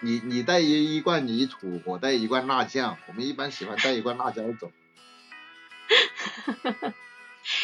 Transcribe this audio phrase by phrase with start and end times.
[0.00, 4.70] 你你带一一罐泥土，我带一罐辣酱，我们一般喜欢带一罐辣椒走。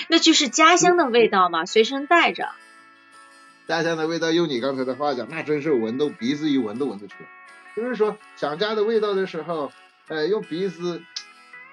[0.08, 2.50] 那就是家乡的味道嘛，随身带着。
[3.66, 7.28] 家乡的味道，用你刚才的话讲，那真是闻都鼻子一闻都闻得出来。
[7.76, 9.72] 就是说想家的味道的时候，
[10.08, 11.02] 呃，用鼻子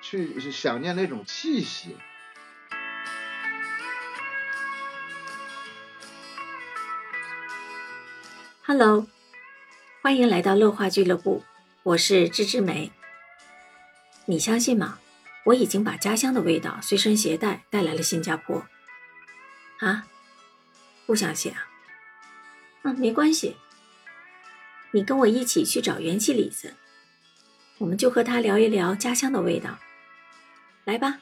[0.01, 1.97] 去想念那种气息。
[8.63, 9.07] Hello，
[10.07, 11.43] 欢迎来到乐话俱乐部，
[11.83, 12.93] 我是芝芝梅。
[14.23, 14.99] 你相信吗？
[15.43, 18.65] 我已经把家乡的味道随身携带带来了新加坡。
[19.79, 20.07] 啊？
[21.05, 21.67] 不相信啊？
[22.83, 23.57] 嗯，没关系，
[24.91, 26.75] 你跟我一起去找元气李子，
[27.77, 29.77] 我们就和他聊一聊家乡的味道。
[30.85, 31.19] 来吧。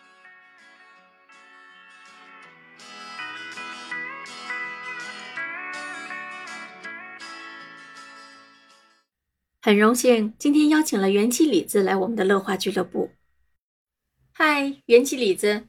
[9.66, 13.10] 很荣幸今天邀请了元气李子来我们的乐话俱乐部。
[14.32, 15.68] 嗨，元气李子。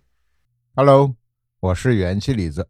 [0.74, 1.16] Hello，
[1.60, 2.68] 我是元气李子。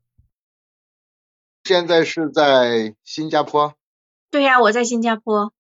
[1.65, 3.75] 现在是在新加坡。
[4.31, 5.53] 对呀，我在新加坡。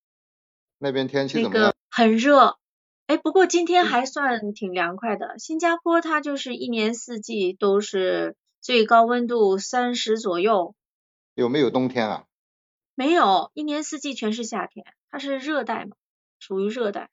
[0.78, 1.75] 那边天气怎么样？
[1.91, 2.58] 很热。
[3.08, 5.36] 哎，不过今天还算挺凉快的。
[5.41, 10.77] 新加坡它就是一年四季都是最高温度三十左右。
[11.34, 12.27] 有没有冬天啊？
[12.95, 14.86] 没有，一年四季全是夏天。
[15.11, 15.97] 它是热带嘛，
[16.39, 17.11] 属于热带。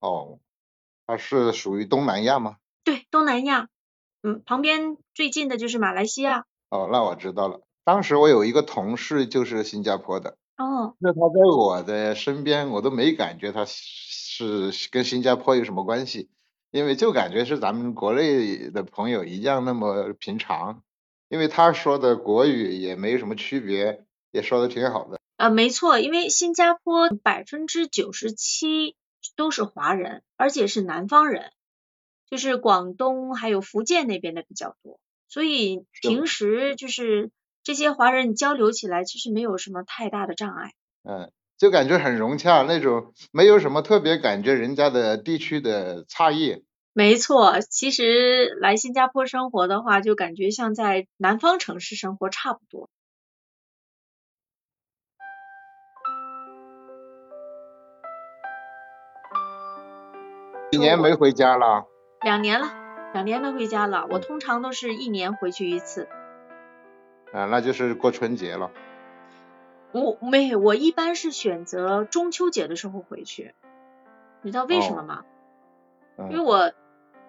[0.00, 0.38] 哦，
[1.06, 2.56] 它是属于东南亚吗？
[2.84, 3.68] 对，东南亚。
[4.22, 6.44] 嗯，旁边最近的就是马来西亚。
[6.68, 7.62] 哦，那我知道了。
[7.84, 10.36] 当时我有一个同事就是新加坡的。
[10.56, 10.94] 哦。
[10.98, 16.28] 那他在我的身边，我都没感觉他是跟新加坡有什么关系，
[16.70, 20.82] 因为就感觉是咱们国内的朋友一样那么平常。
[21.28, 25.19] 因为他说的国语也没什么区别，也说的挺好的。
[25.40, 28.94] 呃，没错，因为新加坡百分之九十七
[29.36, 31.50] 都是华人，而且是南方人，
[32.28, 37.30] 就是广东还有福建那边的比较多，所以平时就是
[37.62, 40.74] 这些华人交流起来其实没有什么太大的障碍。
[41.04, 46.62] 嗯，就感觉很融洽那种，没有什么特别感觉人家的地区的差异。
[46.92, 52.90] 没错，其实来新加坡生活的话，就感觉像在南方城市生活差不多。
[60.70, 61.86] 几年没回家了？
[62.22, 62.68] 两年了，
[63.12, 64.06] 两年没回家了。
[64.08, 66.08] 我通常都是一年回去一次。
[67.32, 68.70] 啊，那就是过春节了。
[69.92, 73.54] 我没，我一般是选择中秋节的时候回去。
[74.42, 75.24] 你知道为什么吗？
[76.30, 76.72] 因为我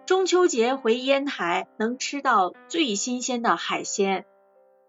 [0.06, 4.26] 中秋节回烟台能吃到最新鲜的海鲜，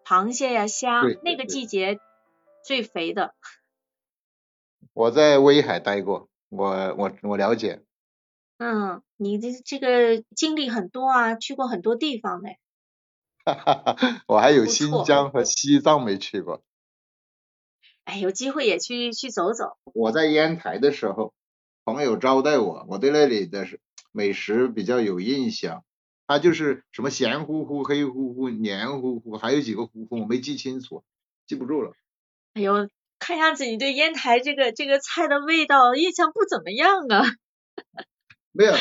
[0.04, 2.00] 螃蟹呀、虾，那个季节
[2.62, 3.32] 最肥的。
[4.92, 7.80] 我在威海待过，我我我了解。
[8.62, 12.48] 嗯，你的这个经历很多啊，去过很多地方呢。
[13.44, 16.62] 哈哈哈，我还有新疆和西藏没去过。
[18.04, 19.76] 哎，有机会也去去走走。
[19.92, 21.34] 我在烟台的时候，
[21.84, 23.66] 朋友招待我，我对那里的
[24.12, 25.84] 美食比较有印象。
[26.28, 31.02] 它就是什么咸乎乎、黑乎乎、黏糊糊，还有几个糊糊，我没记清楚，
[31.48, 31.94] 记不住了。
[32.54, 37.24] 哎呦，看样子你对烟台这个这个菜的味道印象不怎么样啊。
[38.54, 38.72] 没有，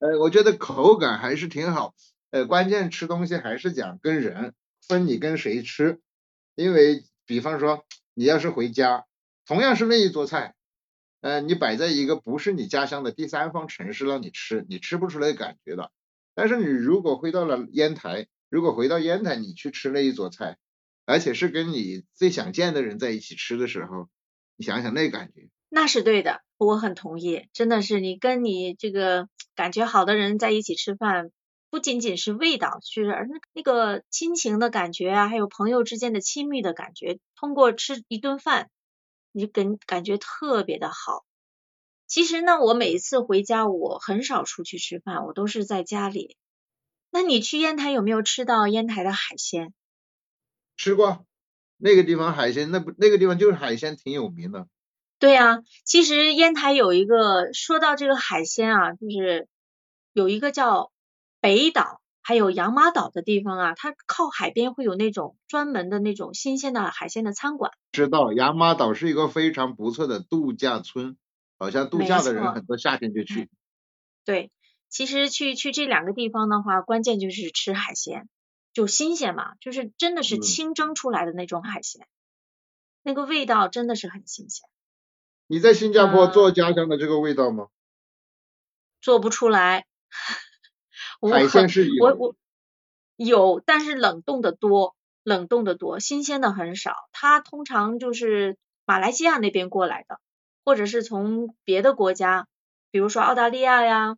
[0.00, 1.94] 呃，我觉得口感还是挺好，
[2.30, 4.54] 呃，关键吃东西还是讲跟人，
[4.86, 6.00] 分你跟谁吃，
[6.54, 7.84] 因为比方说
[8.14, 9.04] 你要是回家，
[9.44, 10.54] 同样是那一桌菜，
[11.20, 15.92] 呃，你摆在一个不是你家乡的第三方城市让你吃，你吃不出来感觉的，
[16.34, 20.56] 但是你如果回到了烟台，如果回到烟台你去吃那一桌菜，
[21.04, 24.08] 而且是跟你最想见的人在一起吃的时候，
[24.56, 25.50] 你想想那感觉。
[25.68, 27.48] 那是对的，我很同意。
[27.52, 31.30] 真的是你跟你这个感觉好的人在一起吃饭，
[31.70, 38.70] 不仅仅是味道，就是那那个亲情的感觉啊，还有朋友之间的亲密的感觉，通过吃一顿饭，
[39.32, 41.24] 你感感觉特别的好。
[42.06, 46.36] 其实呢，我每一次回家，我很少出去吃饭，我都是在家里。
[47.10, 49.72] 那你去烟台有没有吃到烟台的海鲜？
[50.76, 51.24] 吃过，
[51.76, 54.66] 那个地方海鲜，那不那个地方就是海鲜挺有名的。
[55.18, 59.48] 对啊，其实烟台有一个说到这个海鲜啊，就是
[60.12, 60.92] 有一个叫
[61.40, 67.72] 北岛还有洋马岛的地方啊，它靠海边会有那种专门的那种新鲜的海鲜的餐馆。
[67.90, 71.16] 知道洋马岛是一个非常不错的度假村，
[71.58, 73.50] 好像度假的人很多夏天就去。
[74.24, 74.52] 对，
[74.88, 78.28] 其实去去这两个地方的话，关键就是吃海鲜，
[78.72, 82.06] 就新鲜嘛，就是真的是清蒸出来的那种海鲜，
[83.02, 84.68] 那个味道真的是很新鲜。
[85.48, 87.68] 你在新加坡嗯做家乡的这个味道吗？
[89.00, 89.86] 做不出来。
[91.20, 92.36] 我海鲜是有我我
[93.16, 96.94] 有，但是冷冻的多，冷冻的多，新鲜的很少。
[97.12, 100.20] 它通常就是马来西亚那边过来的，
[100.64, 102.46] 或者是从别的国家，
[102.90, 104.16] 比如说澳大利亚呀、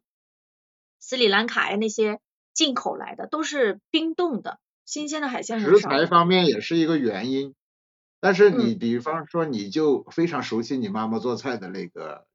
[0.98, 2.20] 斯里兰卡呀那些
[2.52, 5.76] 进口来的，都是冰冻的，新鲜的海鲜很少。
[5.76, 7.54] 食材方面也是一个原因。
[8.20, 12.26] 但是你嗯比方说，你就非常熟悉你妈妈做菜的那个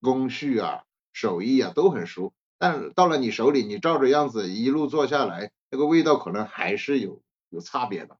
[0.00, 0.82] 工序啊、
[1.12, 2.32] 手艺啊，都很熟。
[2.58, 8.18] 但到了你手里，你照着样子一路做下来，那个味道可能还是有有差别的。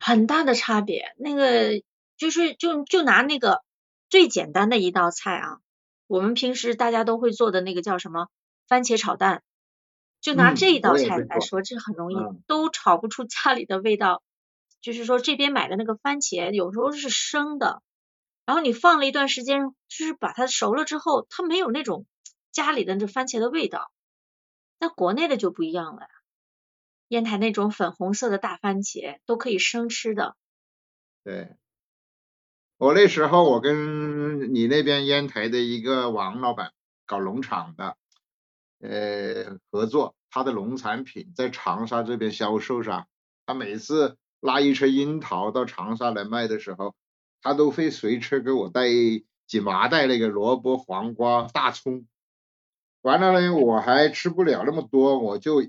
[0.00, 1.14] 很大的差别。
[1.18, 1.82] 那个
[2.16, 3.62] 就是就就拿那个
[4.08, 5.58] 最简单的一道菜啊，
[6.06, 8.28] 我们平时大家都会做的那个叫什么
[8.68, 9.42] 番茄炒蛋，
[10.20, 14.22] 就拿嗯这一道菜来说，这很容易嗯都炒不出家里的味道。
[14.80, 17.82] 就是说这边买的那个番茄有时候是生的，
[18.44, 22.06] 然后你放了一段时间，就是把它熟了之后，它没有那种
[22.52, 23.90] 家里的那番茄的味道。
[24.78, 26.08] 那国内的就不一样了呀。
[27.08, 30.36] 烟台那种粉红色的大番茄都可以生吃的，
[31.24, 31.56] 对，
[32.76, 36.74] 我那时候我跟你那边烟台的一个王老板
[37.06, 37.96] 搞农场的，
[38.80, 43.08] 呃，合作，他的农产品在长沙这边销售上，
[43.46, 46.94] 他每次拉一车樱桃到长沙来卖的时候，
[47.42, 48.82] 他都会随车给我带
[49.46, 52.06] 几麻袋那个萝卜、黄瓜、大葱。
[53.02, 55.62] 完了呢，我还吃不了那么多，我就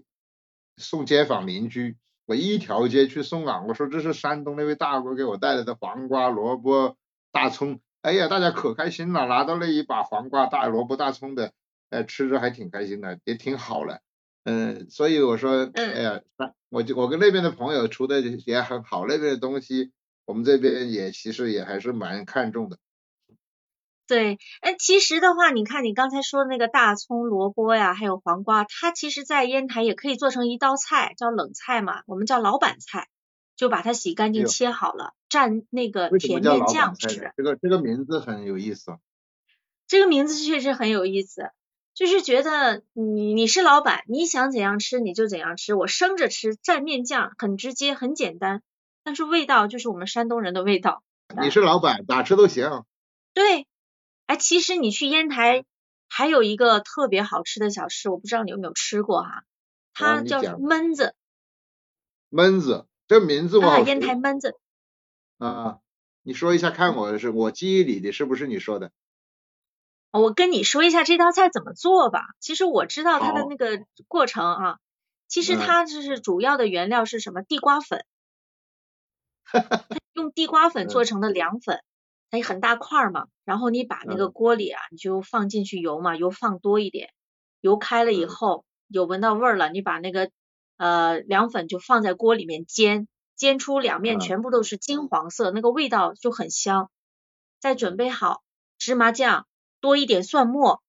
[0.78, 1.98] 送街坊邻居。
[2.26, 6.96] 我一条街去送啊，我说这是山东那位大哥给我带来的黄瓜、萝卜、
[7.32, 11.54] 大葱，哎呀，大家可开心了，拿到那一把黄瓜、大萝卜、大葱的，
[11.90, 14.02] 呃，吃着还挺开心的，也挺好了，
[14.44, 16.22] 嗯，所以我说，哎呀，
[16.70, 19.92] 我就我跟那边的朋友出的也很好，那边的东西
[20.26, 22.78] 我们这边也其实也还是蛮看重的。
[24.08, 33.08] 对，哎，其实的话，你看你刚才说的那个大葱、萝卜呀，还有黄瓜，它其实在烟台也可以做成一道菜，叫冷菜嘛，我们叫老板菜，
[33.56, 37.34] 就把它洗干净、切好了，蘸那个甜面酱吃。？
[37.38, 38.98] 这个这个名字很有意思。
[39.86, 41.52] 这个名字确实很有意思，
[42.00, 48.64] 就是觉得你你是老板，你想怎样吃你就怎样吃，我生着吃，蘸面酱很直接很简单，
[49.04, 51.04] 但是味道就是我们山东人的味道。
[51.42, 52.86] 你是老板，咋吃都行。
[53.34, 53.68] 对，
[54.28, 55.66] 哎，其实你去烟台
[56.08, 59.44] 还有一个特别好吃的小吃，我不知道你有没有吃过哈，
[59.94, 61.16] 它叫焖子
[62.32, 64.58] 焖子，这名字我啊，烟台焖子。
[65.38, 65.80] 啊，
[66.24, 68.94] 你说一下看我是我记忆里的是不是你说的？
[70.12, 72.22] 我跟你说一下这道菜怎么做吧。
[72.40, 74.78] 其实我知道它的那个过程啊，
[75.28, 77.42] 其实嗯它就是主要的原料是什么？
[77.44, 78.04] 地瓜粉，
[79.52, 81.82] 它用地瓜粉做成的凉粉，
[82.32, 83.26] 它也很大块儿嘛。
[83.46, 87.12] 然后你把那个嗯锅里啊，你就放进去油嘛，油放多一点，
[87.62, 90.32] 油开了以嗯后有闻到味儿了，你把那个
[90.78, 96.90] 呃凉粉就放在锅里面煎，煎出两面嗯全部都是金黄色，那个味道就很香。
[97.60, 98.42] 再准备好
[98.78, 99.46] 芝麻酱，
[99.82, 100.82] 多一点蒜末，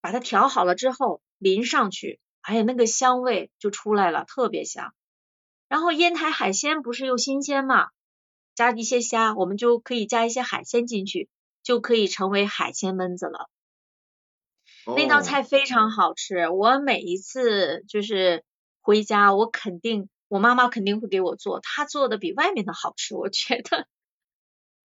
[0.00, 4.94] 把它调好了之后淋上去，哎呀，那个香味就出来了，特别香。
[5.68, 7.88] 然后烟台海鲜不是又新鲜嘛，
[8.54, 11.28] 加一些虾，我们就可以加一些海鲜进去，
[11.62, 13.48] 就可以成为海鲜焖子了。
[14.96, 18.44] 那道哦菜非常好吃，我每一次就是
[18.82, 23.88] 回家，我肯定我妈妈肯定会给我做，她做的比外面的好吃，我觉得。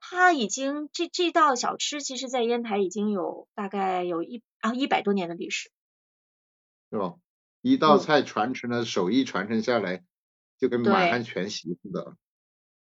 [0.09, 5.69] 她已经这这道小吃，其实在烟台已经有大概有一啊一百多年的历史。
[6.89, 7.13] 是吧？
[7.61, 10.03] 一道嗯菜传承了手艺传承下来，
[10.57, 12.17] 就跟满汉全席似的。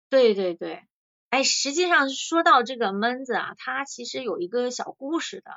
[0.09, 0.85] 对对对，
[1.29, 5.51] 哎，实际上说到这个焖子啊，它其实有一个小故事的，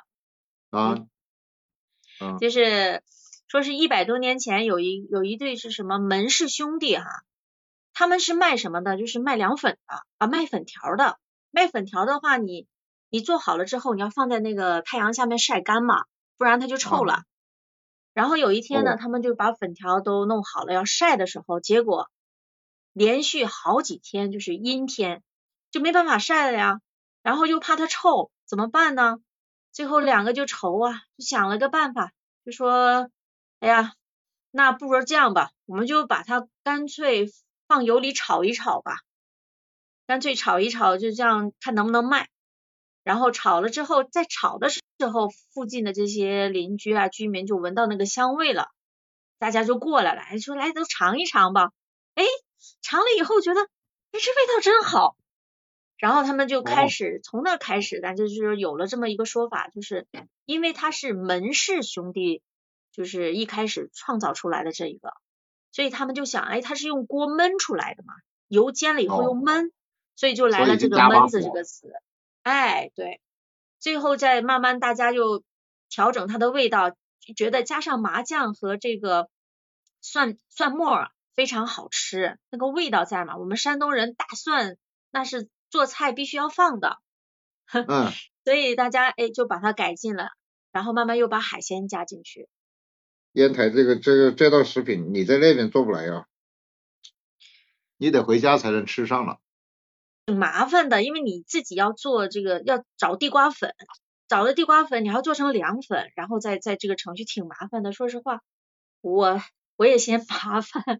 [0.77, 1.07] 啊，
[2.19, 3.01] 啊，就是
[3.47, 7.23] 说是一百多年前有一有一对是什么门氏兄弟哈，
[7.93, 8.97] 他们是卖什么的？
[8.97, 11.17] 就是卖凉粉的啊，卖粉条的。
[11.55, 12.67] 卖粉条的话，你
[13.09, 16.03] 你做好了之后，你要放在那个太阳下面晒干嘛，
[16.37, 17.23] 不然它就臭了。
[18.13, 22.09] 然后有一天呢，哦他们就把粉条都弄好了，要晒的时候，结果
[22.91, 25.23] 连续好几天就是阴天，
[25.71, 26.81] 就没办法晒了呀。
[27.23, 29.19] 然后又怕它臭，怎么办呢？
[29.71, 32.11] 最后两个就愁啊，就想了个办法，
[32.45, 33.09] 就说，
[33.61, 33.93] 哎呀，
[34.51, 37.31] 那不如这样吧，我们就把它干脆
[37.65, 38.99] 放油里炒一炒吧，
[40.07, 42.29] 干脆炒一炒，就这样看能不能卖。
[43.03, 44.81] 然后炒了之后，在炒的时
[45.11, 48.69] 候，附近的这些邻居啊、居民就闻到那个香味了，
[49.37, 51.71] 大家就过来了，哎，说来都尝一尝吧。
[52.15, 52.23] 哎，
[52.81, 55.15] 尝了以后觉得，哎，这味道真好。
[55.97, 60.07] 然后他们就开哦始从那开始，咱就是有了这么一个说法，就是
[60.45, 62.41] 因为他是门氏兄弟，
[62.91, 65.13] 就是一开始创造出来的这一个，
[65.71, 68.13] 所以他们就想，哎，他是用锅焖出来的嘛，
[68.47, 69.71] 油煎了以后又哦焖，
[70.15, 71.91] 所以就来了这个就加把焖字这个词。
[72.43, 73.21] 哎，对，
[73.79, 75.43] 最后再慢慢大家又
[75.89, 76.95] 调整它的味道，
[77.35, 79.29] 觉得加上麻酱和这个
[80.01, 83.37] 蒜蒜末儿非常好吃，那个味道在嘛。
[83.37, 84.77] 我们山东人大蒜
[85.11, 86.99] 那是做菜必须要放的，
[87.73, 88.11] 嗯，
[88.43, 90.29] 所以大家哎就把它改进了，
[90.71, 92.47] 然后慢慢又把海鲜加进去。
[93.33, 96.27] 烟台这个这个这道食品你在那边做不来呀、
[97.97, 99.39] 你得回家才能吃上了。
[100.25, 103.75] 挺麻烦的，因为你自己要做这个，要找地瓜粉，
[104.27, 107.93] 找了地瓜粉，你还要做成凉粉，然后再在这个程序挺麻烦的。
[107.93, 108.41] 说实话，
[109.01, 109.39] 我
[109.75, 110.99] 我也嫌麻烦，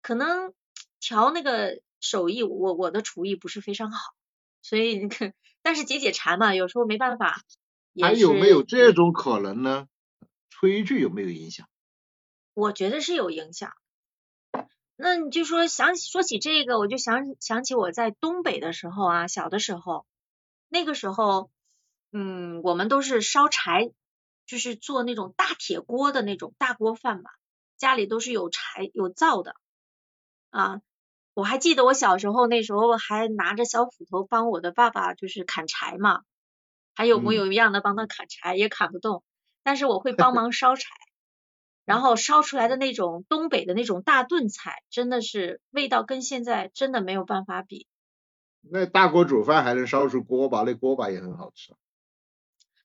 [0.00, 0.54] 可能
[0.98, 3.98] 调那个手艺，我我的厨艺不是非常好，
[4.62, 7.42] 所以你看，但是解解馋嘛，有时候没办法。
[8.00, 9.88] 还有没有这种可能呢？
[10.50, 11.68] 炊具有没有影响？
[12.54, 13.72] 我觉得是有影响。
[15.00, 20.04] 那你就说想说起这个，我就想想起我在东北的时候啊，小的时候，
[20.68, 21.52] 那个时候，
[22.10, 23.92] 嗯，我们都是烧柴，
[24.44, 27.30] 就是做那种大铁锅的那种大锅饭嘛，
[27.76, 29.54] 家里都是有柴有灶的
[30.50, 30.80] 啊。
[31.32, 36.22] 我还记得我小时候那时候还拿着小斧头帮我的爸爸就是砍柴嘛，
[36.96, 39.22] 还有模嗯有样的帮他砍柴，也砍不动，
[39.62, 40.88] 但是我会帮忙烧柴。
[41.88, 47.86] 然后烧出来的那种东北的那种大炖菜，真的是味道跟现在真的没有办法比。
[48.60, 51.72] 那大锅煮饭还能烧出锅巴，那锅巴也很好吃。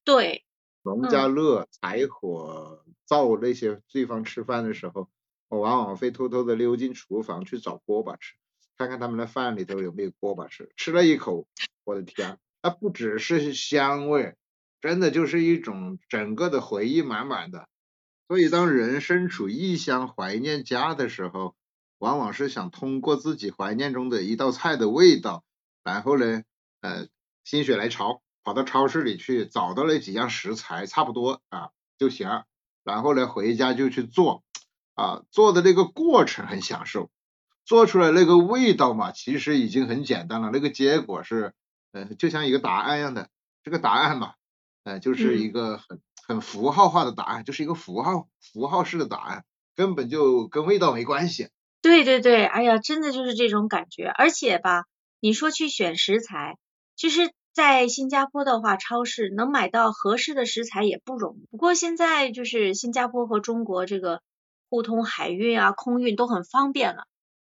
[0.05, 0.45] 对，
[0.83, 5.10] 农家乐、柴火、灶那些地方吃饭的时候，
[5.50, 8.36] 我往往会偷偷的溜进厨房去找锅巴吃，
[8.77, 10.72] 看看他们的饭里头有没有锅巴吃。
[10.77, 11.45] 吃了一口，
[11.83, 14.38] 我的天，那不只是香味，
[14.79, 17.67] 真的就是一种整个的回忆满满的。
[18.27, 21.56] 所以，当人身处异乡怀念家的时候，
[22.00, 25.44] 往往是想通过自己怀念中的一道菜的味道，
[25.84, 26.42] 然后呢，
[26.82, 27.08] 呃，
[27.44, 32.44] 心血来潮，跑到超市里去找到了几样食材，差不多啊就行，
[32.84, 34.44] 然后呢，回家就去做，
[34.96, 37.12] 啊，做的那个过程很享受，
[37.65, 41.53] 做出来那个味道嘛，其实已经很简单了，那个结果是，
[41.92, 43.30] 呃，就像一个答案一样的，
[43.63, 44.34] 这个答案嘛，
[44.86, 46.01] 呃，就是一个很。
[46.25, 51.50] 很符号化的答案，就是一个符号符号式的答案，根本就跟味道没关系。
[51.82, 54.06] 对对对，哎呀，真的就是这种感觉。
[54.06, 54.86] 而且吧，
[55.20, 56.58] 你说去选食材，
[56.96, 61.48] 其实，在新加坡的话，超市能买到合适的食材也不容易。
[61.51, 64.22] 不过现在就是新加坡和中国这个
[64.70, 67.03] 互通海运啊、空运都很方便了，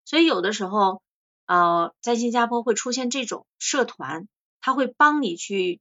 [0.04, 1.00] 所以有的时候，
[1.46, 4.26] 呃，在新加坡会出现这种社团，
[4.60, 5.80] 他会帮你去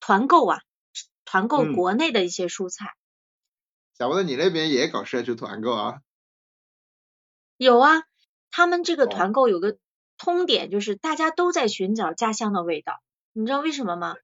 [0.00, 0.60] 团购啊。
[1.30, 2.86] 团购嗯国内的一些蔬菜，
[3.96, 6.00] 想不到，你那边也搞社区团购啊？
[7.56, 8.02] 有啊，
[8.50, 9.78] 他们这个哦团购有个
[10.18, 13.00] 通点，就是大家都在寻找家乡的味道。
[13.32, 14.16] 你知道为什么吗？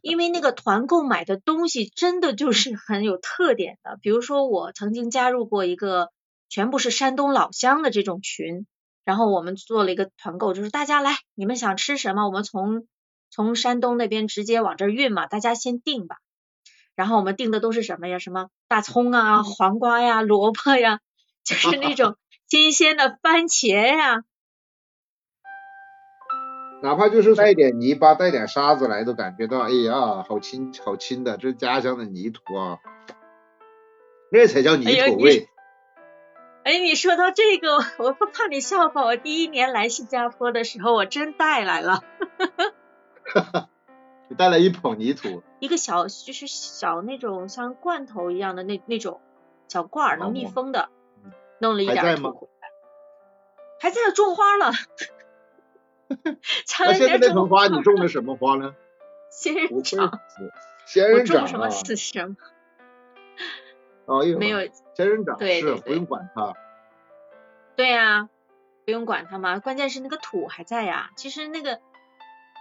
[0.00, 3.98] 因为那个团购买的东西真的就是很有特点的。
[4.00, 6.08] 比如说，我曾经加入过一个
[6.48, 8.66] 全部是山东老乡的这种群，
[9.04, 12.86] 然后我们做了一个团购，就是大家来，你们想吃什么，我们从
[13.28, 16.16] 从山东那边直接往这儿运嘛，大家先定吧。
[17.00, 18.18] 然后我们订的都是什么呀？
[18.18, 21.00] 什么大葱啊、黄瓜呀、萝卜呀，
[21.42, 22.16] 就 是那种
[22.46, 24.22] 新鲜的番茄呀。
[26.82, 32.76] 哪怕就是带点泥巴、带点沙子来，都感觉到，哎呀，好轻好轻的，这是家乡的泥土啊，
[34.30, 35.48] 那才叫泥土味。
[36.64, 39.06] 哎，你说到这个， 我不怕你笑话。
[39.06, 42.04] 我第一年来新加坡的时候，我真带来了
[44.30, 49.20] 你带了一捧泥土，一个小，就是小那种像罐头一样的那那种
[49.66, 50.88] 小罐儿，能密哦封的，
[51.58, 52.68] 弄了一点儿土回来，
[53.80, 54.70] 还在种花了。
[56.64, 58.76] 前 那现在那盆花你种的 什么花呢？
[59.30, 60.20] 仙人掌，
[60.86, 62.36] 仙人掌啊种什么，是什么？
[64.06, 64.60] 哦，没有，
[64.94, 66.54] 仙人掌是不用管它。
[67.74, 68.28] 对呀、
[68.84, 71.10] 不用管它嘛，关键是那个土还在呀。
[71.16, 71.80] 其实那个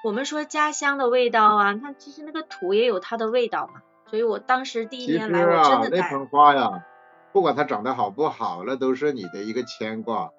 [0.04, 3.82] 我们说家乡的味道啊，它其实那个土也有它的味道嘛。
[4.08, 6.86] 所以我当时第一年来，我真啊，的带，那盆花呀，
[7.32, 10.32] 不管它长得好不好，那都是你的一个牵挂。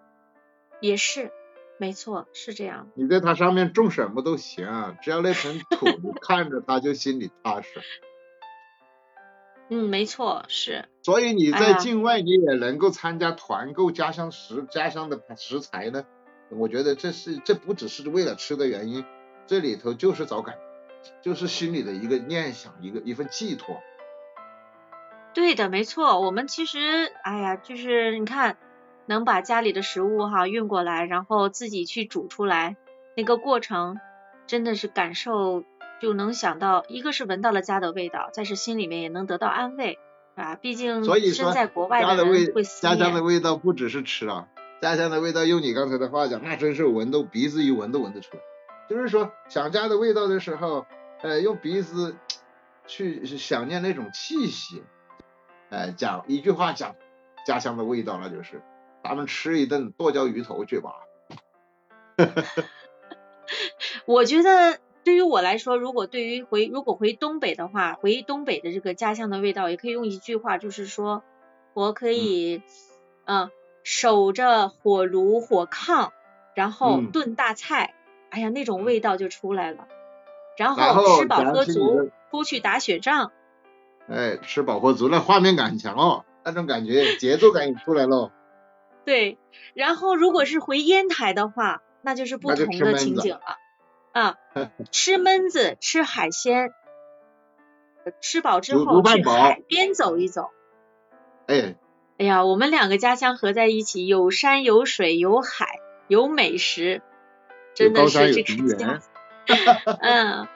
[0.80, 1.30] 也是，
[1.78, 2.88] 没错，是这样。
[2.94, 7.68] 你在它上面种什么都行，只要那盆土，你 看着它就心里踏实。
[9.68, 16.04] 嗯，没错，是，所以你在境外，你也能够参加团购家乡食家乡的食材呢。
[16.48, 19.04] 我觉得这是这不只是为了吃的原因，
[19.50, 20.54] 这里头就是找感，
[21.22, 23.80] 就是心里的一个念想，一个一份寄托。
[25.34, 26.20] 对的，没错。
[26.20, 28.58] 我们其实，哎呀，就是你看，
[29.06, 32.76] 能把家里的食物哈运过来，然后自己去煮出来，
[33.16, 33.98] 那个过程
[34.46, 35.64] 真的是感受，
[36.00, 39.98] 就能想到，一个是闻到了家的味道，再是心里面也能得到安慰，
[40.36, 41.02] 啊，毕竟
[41.34, 44.46] 身在国外的人会家乡的味道不只是吃啊，
[44.80, 48.42] 家乡的味道用你刚才的话讲，那真是闻都鼻子一闻都闻得出来。
[48.90, 50.84] 就是说想家的味道的时候，
[51.22, 52.16] 呃，用鼻子
[52.88, 54.82] 去想念那种气息。
[55.70, 56.96] 哎，讲一句话讲
[57.46, 58.60] 家乡的味道，那就是
[59.04, 60.94] 咱们吃一顿剁椒鱼头去吧。
[64.06, 71.22] 我觉得对于我来说，如果对于回如果回东北的话，回东北的这个家乡的味道，也可以用一句话，就是说
[71.74, 72.60] 我可以
[73.24, 73.52] 嗯
[73.84, 76.10] 守着火炉火炕，
[76.56, 77.94] 然后炖大菜，
[78.30, 79.86] 哎呀那种味道就出来了。
[80.56, 83.32] 然后吃饱喝足，出去打雪仗。
[84.08, 88.32] 哎，吃饱喝足，那画面感很强哦，那种感觉节奏感也出来了。
[89.06, 89.38] 对，
[89.72, 93.56] 然后如果是回烟台的话，那就是不同的情景了
[94.12, 94.36] 啊，
[94.90, 96.72] 吃焖子，吃海鲜，
[98.20, 100.50] 吃饱之后去海边走一走。
[101.46, 101.76] 哎，
[102.18, 107.00] 哎呀，我们两个家乡合在一起，有山有水有海有美食，
[107.80, 109.00] 真的是这个家，
[110.02, 110.48] 嗯。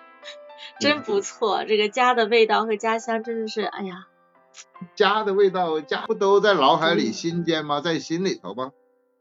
[0.81, 4.09] 真不错，这个家的味道和家乡真的是，哎呀，
[4.97, 7.81] 家的味道，家不都在脑海里、心间吗？
[7.81, 8.73] 在心里头吗？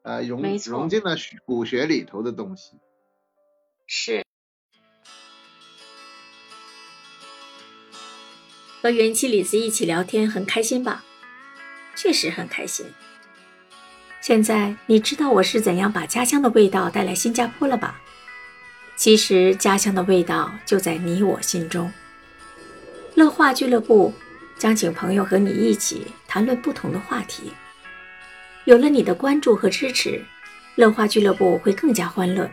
[0.02, 2.80] 呃，融融进了骨血里头的东西。
[3.86, 4.26] 是。
[8.82, 11.04] 和元气李子一起聊天很开心吧？
[11.96, 12.88] 确实很开心。
[14.24, 18.00] 现在你知道我是怎样把家乡的味道带来新加坡了吧？
[18.96, 21.92] 其实家乡的味道就在你我心中。
[23.16, 24.14] 乐话俱乐部
[24.58, 27.52] 将请朋友和你一起谈论不同的话题。
[28.64, 30.24] 有了你的关注和支持，
[30.76, 32.50] 乐话俱乐部会更加欢乐。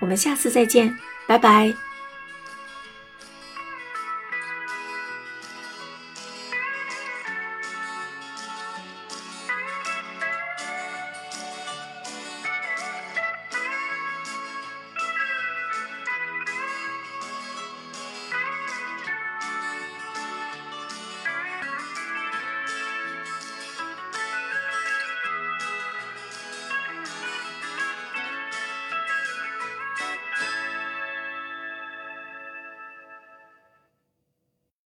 [0.00, 1.72] 我们下次再见，拜拜。